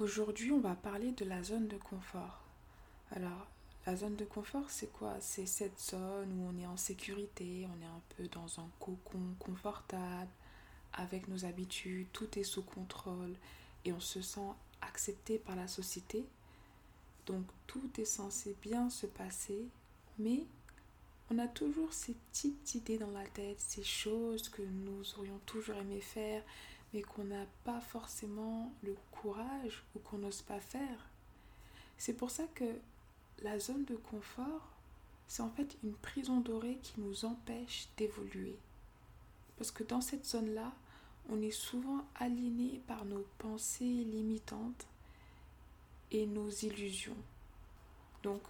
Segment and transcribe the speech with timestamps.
[0.00, 2.40] Aujourd'hui, on va parler de la zone de confort.
[3.12, 3.46] Alors,
[3.86, 5.14] la zone de confort, c'est quoi?
[5.20, 9.20] C'est cette zone où on est en sécurité, on est un peu dans un cocon
[9.38, 10.30] confortable,
[10.94, 13.36] avec nos habitudes, tout est sous contrôle
[13.84, 16.24] et on se sent accepté par la société.
[17.26, 19.68] Donc tout est censé bien se passer,
[20.18, 20.44] mais
[21.30, 25.76] on a toujours ces petites idées dans la tête, ces choses que nous aurions toujours
[25.76, 26.42] aimé faire,
[27.02, 31.08] qu'on n'a pas forcément le courage ou qu'on n'ose pas faire.
[31.98, 32.78] C'est pour ça que
[33.42, 34.68] la zone de confort,
[35.26, 38.56] c'est en fait une prison dorée qui nous empêche d'évoluer.
[39.56, 40.72] Parce que dans cette zone-là,
[41.30, 44.86] on est souvent aligné par nos pensées limitantes
[46.10, 47.16] et nos illusions.
[48.22, 48.42] Donc,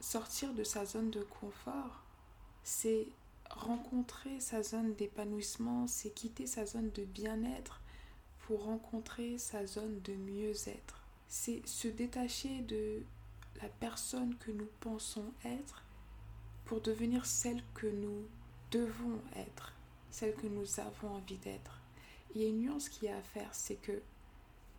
[0.00, 2.02] sortir de sa zone de confort,
[2.62, 3.06] c'est
[3.58, 7.80] rencontrer sa zone d'épanouissement, c'est quitter sa zone de bien-être
[8.40, 11.02] pour rencontrer sa zone de mieux-être.
[11.28, 13.02] C'est se détacher de
[13.62, 15.82] la personne que nous pensons être
[16.64, 18.26] pour devenir celle que nous
[18.70, 19.72] devons être,
[20.10, 21.80] celle que nous avons envie d'être.
[22.34, 24.02] Il y a une nuance qui a à faire, c'est que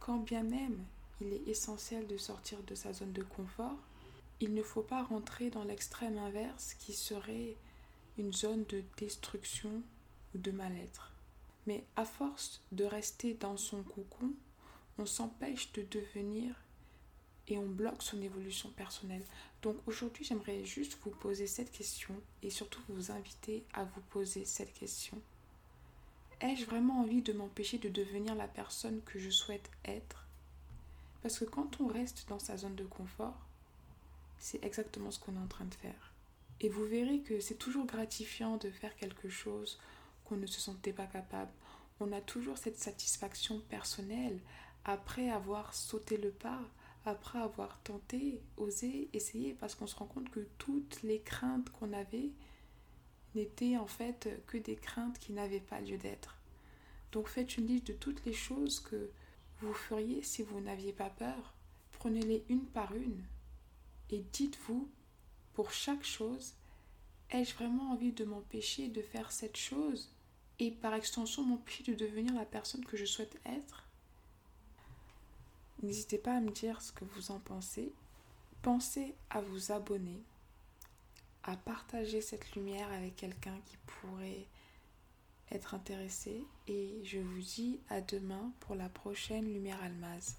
[0.00, 0.84] quand bien même
[1.20, 3.78] il est essentiel de sortir de sa zone de confort,
[4.40, 7.56] il ne faut pas rentrer dans l'extrême inverse qui serait
[8.18, 9.82] une zone de destruction
[10.34, 11.12] ou de mal-être.
[11.66, 14.32] Mais à force de rester dans son cocon,
[14.98, 16.54] on s'empêche de devenir
[17.48, 19.24] et on bloque son évolution personnelle.
[19.62, 24.44] Donc aujourd'hui, j'aimerais juste vous poser cette question et surtout vous inviter à vous poser
[24.44, 25.20] cette question.
[26.40, 30.26] Ai-je vraiment envie de m'empêcher de devenir la personne que je souhaite être?
[31.22, 33.38] Parce que quand on reste dans sa zone de confort,
[34.38, 36.13] c'est exactement ce qu'on est en train de faire.
[36.60, 39.78] Et vous verrez que c'est toujours gratifiant de faire quelque chose
[40.24, 41.52] qu'on ne se sentait pas capable.
[42.00, 44.40] On a toujours cette satisfaction personnelle
[44.84, 46.60] après avoir sauté le pas,
[47.04, 51.92] après avoir tenté, osé, essayé, parce qu'on se rend compte que toutes les craintes qu'on
[51.92, 52.30] avait
[53.34, 56.36] n'étaient en fait que des craintes qui n'avaient pas lieu d'être.
[57.12, 59.10] Donc faites une liste de toutes les choses que
[59.60, 61.54] vous feriez si vous n'aviez pas peur.
[61.92, 63.24] Prenez-les une par une
[64.10, 64.88] et dites-vous,
[65.54, 66.54] pour chaque chose,
[67.30, 70.10] ai-je vraiment envie de m'empêcher de faire cette chose
[70.58, 73.84] et par extension m'empêcher de devenir la personne que je souhaite être?
[75.82, 77.92] N'hésitez pas à me dire ce que vous en pensez.
[78.62, 80.22] Pensez à vous abonner,
[81.42, 84.46] à partager cette lumière avec quelqu'un qui pourrait
[85.50, 90.36] être intéressé et je vous dis à demain pour la prochaine lumière almaz.